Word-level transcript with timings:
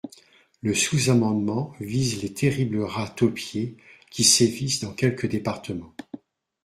Le 0.63 0.73
sous-amendement 0.73 1.75
vise 1.79 2.23
les 2.23 2.33
terribles 2.33 2.81
rats 2.81 3.07
taupiers, 3.09 3.77
qui 4.09 4.23
sévissent 4.23 4.79
dans 4.79 4.95
quelques 4.95 5.27
départements. 5.27 5.93